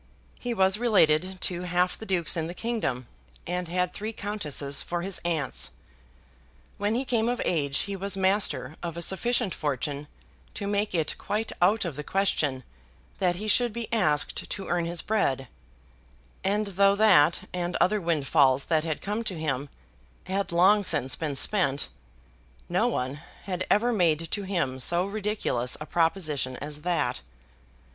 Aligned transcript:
He 0.39 0.55
was 0.55 0.79
related 0.79 1.39
to 1.41 1.61
half 1.61 1.95
the 1.95 2.07
dukes 2.07 2.35
in 2.35 2.47
the 2.47 2.55
kingdom, 2.55 3.05
and 3.45 3.67
had 3.67 3.93
three 3.93 4.13
countesses 4.13 4.81
for 4.81 5.03
his 5.03 5.21
aunts. 5.23 5.73
When 6.79 6.95
he 6.95 7.05
came 7.05 7.29
of 7.29 7.39
age 7.45 7.81
he 7.81 7.95
was 7.95 8.17
master 8.17 8.77
of 8.81 8.97
a 8.97 9.03
sufficient 9.03 9.53
fortune 9.53 10.07
to 10.55 10.65
make 10.65 10.95
it 10.95 11.15
quite 11.19 11.51
out 11.61 11.85
of 11.85 11.95
the 11.97 12.03
question 12.03 12.63
that 13.19 13.35
he 13.35 13.47
should 13.47 13.71
be 13.71 13.93
asked 13.93 14.49
to 14.49 14.65
earn 14.67 14.85
his 14.85 15.03
bread; 15.03 15.47
and 16.43 16.65
though 16.65 16.95
that, 16.95 17.41
and 17.53 17.75
other 17.75 18.01
windfalls 18.01 18.65
that 18.65 18.83
had 18.83 19.03
come 19.03 19.23
to 19.25 19.37
him, 19.37 19.69
had 20.23 20.51
long 20.51 20.83
since 20.83 21.15
been 21.15 21.35
spent, 21.35 21.89
no 22.67 22.87
one 22.87 23.21
had 23.43 23.67
ever 23.69 23.93
made 23.93 24.31
to 24.31 24.41
him 24.41 24.79
so 24.79 25.05
ridiculous 25.05 25.77
a 25.79 25.85
proposition 25.85 26.57
as 26.57 26.81
that. 26.81 27.21